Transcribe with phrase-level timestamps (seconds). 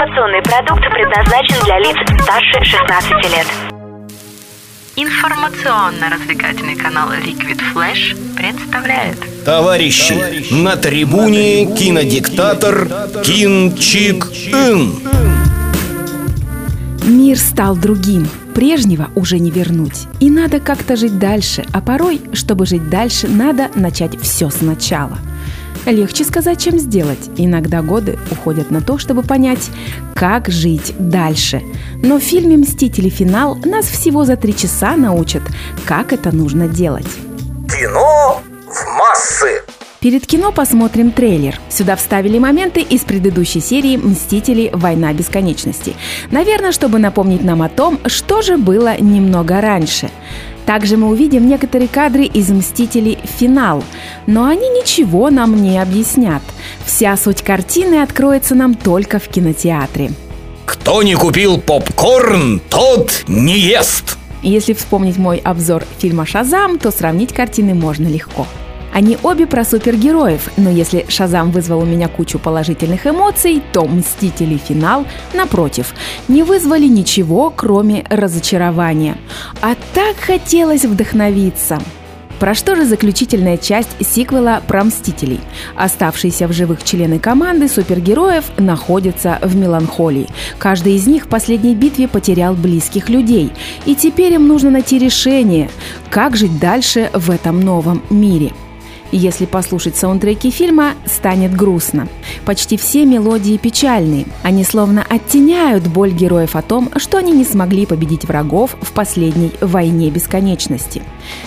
[0.00, 3.46] Информационный продукт предназначен для лиц старше 16 лет.
[4.96, 12.88] Информационно-развлекательный канал Liquid Flash представляет Товарищи, на трибуне кинодиктатор
[13.22, 14.94] Кин Чик Ин.
[17.04, 18.26] Мир стал другим.
[18.54, 20.06] Прежнего уже не вернуть.
[20.18, 21.66] И надо как-то жить дальше.
[21.74, 25.18] А порой, чтобы жить дальше, надо начать все сначала.
[25.86, 27.30] Легче сказать, чем сделать.
[27.36, 29.70] Иногда годы уходят на то, чтобы понять,
[30.14, 31.62] как жить дальше.
[32.02, 33.08] Но в фильме «Мстители.
[33.08, 35.42] Финал» нас всего за три часа научат,
[35.86, 37.08] как это нужно делать.
[37.68, 39.62] Кино в массы.
[40.00, 41.60] Перед кино посмотрим трейлер.
[41.68, 44.70] Сюда вставили моменты из предыдущей серии «Мстители.
[44.72, 45.94] Война бесконечности».
[46.30, 50.10] Наверное, чтобы напомнить нам о том, что же было немного раньше.
[50.66, 53.18] Также мы увидим некоторые кадры из «Мстителей.
[53.38, 53.82] Финал»,
[54.26, 56.42] но они ничего нам не объяснят.
[56.84, 60.12] Вся суть картины откроется нам только в кинотеатре.
[60.64, 64.16] Кто не купил попкорн, тот не ест.
[64.42, 68.46] Если вспомнить мой обзор фильма «Шазам», то сравнить картины можно легко.
[68.92, 74.56] Они обе про супергероев, но если «Шазам» вызвал у меня кучу положительных эмоций, то «Мстители.
[74.56, 75.94] Финал», напротив,
[76.28, 79.16] не вызвали ничего, кроме разочарования.
[79.60, 81.80] А так хотелось вдохновиться.
[82.40, 85.40] Про что же заключительная часть сиквела про Мстителей?
[85.76, 90.26] Оставшиеся в живых члены команды супергероев находятся в меланхолии.
[90.58, 93.52] Каждый из них в последней битве потерял близких людей.
[93.84, 95.70] И теперь им нужно найти решение,
[96.08, 98.52] как жить дальше в этом новом мире–
[99.12, 102.08] если послушать саундтреки фильма, станет грустно.
[102.44, 104.26] Почти все мелодии печальные.
[104.42, 109.52] Они словно оттеняют боль героев о том, что они не смогли победить врагов в последней
[109.60, 111.02] войне бесконечности.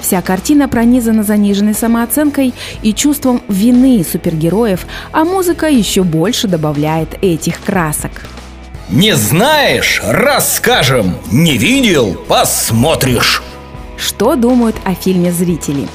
[0.00, 7.60] Вся картина пронизана заниженной самооценкой и чувством вины супергероев, а музыка еще больше добавляет этих
[7.60, 8.12] красок.
[8.90, 11.16] Не знаешь, расскажем.
[11.32, 13.42] Не видел, посмотришь.
[13.96, 15.88] Что думают о фильме зрители?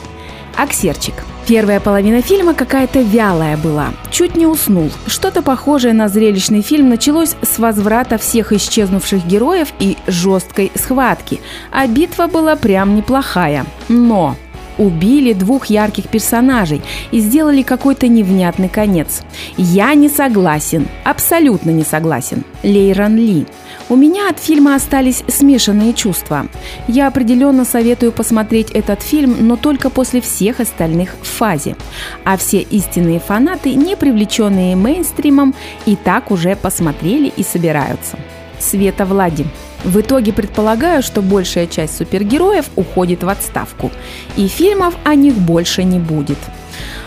[0.57, 1.13] Аксерчик.
[1.49, 3.87] Первая половина фильма какая-то вялая была.
[4.11, 4.91] Чуть не уснул.
[5.07, 11.41] Что-то похожее на зрелищный фильм началось с возврата всех исчезнувших героев и жесткой схватки.
[11.71, 13.65] А битва была прям неплохая.
[13.87, 14.35] Но
[14.79, 16.81] убили двух ярких персонажей
[17.11, 19.21] и сделали какой-то невнятный конец.
[19.57, 22.43] Я не согласен, абсолютно не согласен.
[22.63, 23.45] Лейран Ли.
[23.89, 26.47] У меня от фильма остались смешанные чувства.
[26.87, 31.75] Я определенно советую посмотреть этот фильм, но только после всех остальных в фазе.
[32.23, 35.53] А все истинные фанаты, не привлеченные мейнстримом,
[35.85, 38.17] и так уже посмотрели и собираются.
[38.59, 39.45] Света Влади.
[39.83, 43.91] В итоге предполагаю, что большая часть супергероев уходит в отставку,
[44.35, 46.37] и фильмов о них больше не будет.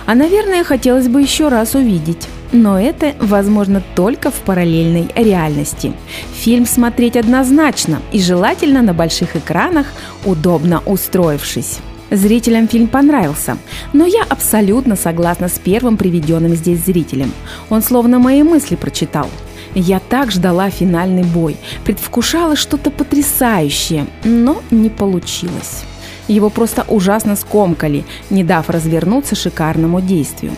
[0.07, 2.29] А, наверное, хотелось бы еще раз увидеть.
[2.53, 5.95] Но это возможно только в параллельной реальности.
[6.35, 9.87] Фильм смотреть однозначно и желательно на больших экранах,
[10.27, 11.79] удобно устроившись.
[12.11, 13.57] Зрителям фильм понравился,
[13.95, 17.33] но я абсолютно согласна с первым приведенным здесь зрителем.
[17.71, 19.29] Он словно мои мысли прочитал.
[19.75, 25.85] Я так ждала финальный бой, предвкушала что-то потрясающее, но не получилось.
[26.29, 30.53] Его просто ужасно скомкали, не дав развернуться шикарному действию.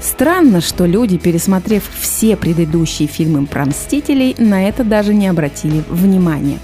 [0.00, 6.58] Странно, что люди, пересмотрев все предыдущие фильмы про Мстителей, на это даже не обратили внимания.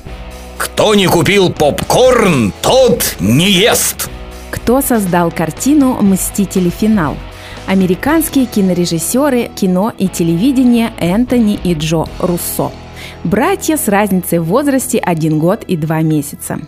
[0.56, 4.08] Кто не купил попкорн, тот не ест.
[4.50, 6.70] Кто создал картину «Мстители.
[6.70, 7.16] Финал»?
[7.66, 12.71] Американские кинорежиссеры кино и телевидения Энтони и Джо Руссо–
[13.25, 16.60] Братья с разницей в возрасте один год и два месяца.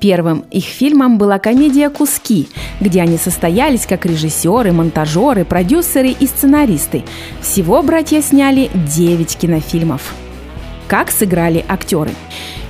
[0.00, 2.48] Первым их фильмом была комедия «Куски»,
[2.80, 7.04] где они состоялись как режиссеры, монтажеры, продюсеры и сценаристы.
[7.40, 10.14] Всего братья сняли 9 кинофильмов.
[10.88, 12.10] Как сыграли актеры?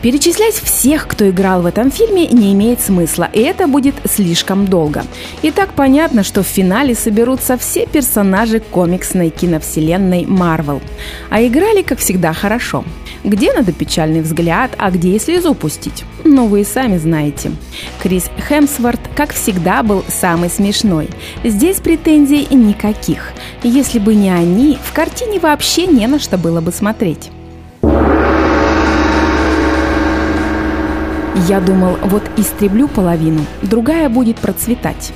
[0.05, 5.03] Перечислять всех, кто играл в этом фильме, не имеет смысла, и это будет слишком долго.
[5.41, 10.83] И так понятно, что в финале соберутся все персонажи комиксной киновселенной Marvel.
[11.31, 12.85] А играли, как всегда, хорошо.
[13.25, 16.05] Где надо печальный взгляд, а где и слезу пустить?
[16.23, 17.53] Ну, вы и сами знаете.
[18.03, 21.09] Крис Хемсворт, как всегда, был самый смешной.
[21.45, 23.33] Здесь претензий никаких.
[23.63, 27.31] Если бы не они, в картине вообще не на что было бы смотреть.
[31.49, 35.13] Я думал, вот истреблю половину, другая будет процветать.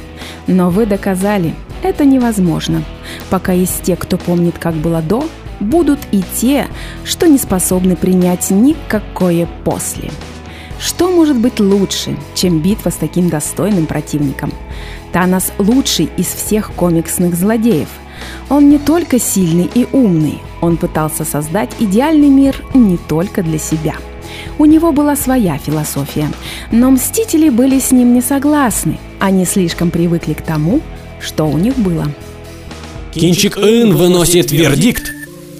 [0.46, 2.82] Но вы доказали, это невозможно.
[3.30, 5.26] Пока есть те, кто помнит, как было до,
[5.58, 6.66] будут и те,
[7.04, 10.10] что не способны принять никакое после.
[10.78, 14.52] Что может быть лучше, чем битва с таким достойным противником?
[15.12, 17.88] Танос лучший из всех комиксных злодеев.
[18.50, 23.94] Он не только сильный и умный, он пытался создать идеальный мир не только для себя.
[24.58, 26.28] У него была своя философия,
[26.72, 28.98] но мстители были с ним не согласны.
[29.20, 30.80] Они слишком привыкли к тому,
[31.20, 32.06] что у них было.
[33.12, 35.12] Кинчик Ин выносит вердикт.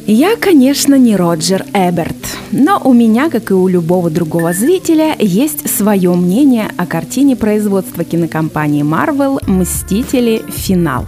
[0.07, 2.17] Я, конечно, не Роджер Эберт,
[2.51, 8.05] но у меня, как и у любого другого зрителя, есть свое мнение о картине производства
[8.05, 10.43] кинокомпании Marvel «Мстители.
[10.49, 11.05] Финал».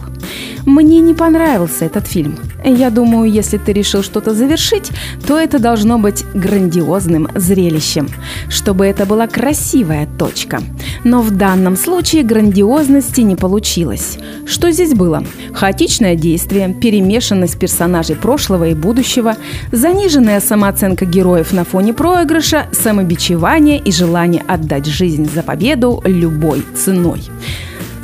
[0.67, 2.39] Мне не понравился этот фильм.
[2.65, 4.91] Я думаю, если ты решил что-то завершить,
[5.27, 8.09] то это должно быть грандиозным зрелищем,
[8.49, 10.61] чтобы это была красивая точка.
[11.05, 14.19] Но в данном случае грандиозности не получилось.
[14.47, 15.25] Что здесь было?
[15.55, 19.37] Хаотичное действие, перемешанность персонажей прошлого и будущего,
[19.73, 27.23] заниженная самооценка героев на фоне проигрыша, самобичевание и желание отдать жизнь за победу любой ценой.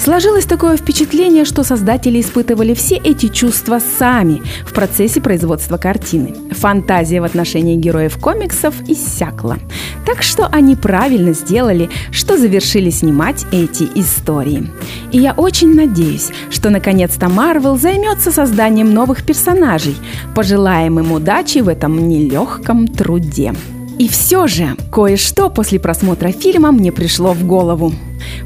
[0.06, 6.32] Сложилось такое впечатление, что создатели испытывали все эти чувства сами в процессе производства картины.
[6.52, 9.58] Фантазия в отношении героев комиксов иссякла.
[10.06, 14.68] Так что они правильно сделали, что завершили снимать эти истории.
[15.10, 19.96] И я очень надеюсь, что наконец-то Марвел займется созданием новых персонажей.
[20.36, 23.54] Пожелаем им удачи в этом нелегком труде.
[23.98, 27.92] И все же, кое-что после просмотра фильма мне пришло в голову.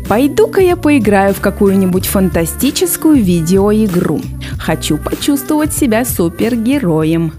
[0.09, 4.21] Пойду-ка я поиграю в какую-нибудь фантастическую видеоигру.
[4.59, 7.33] Хочу почувствовать себя супергероем.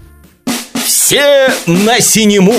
[0.84, 2.54] Все на синему!